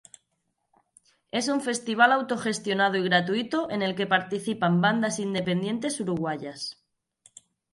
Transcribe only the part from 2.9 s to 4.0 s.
y gratuito en el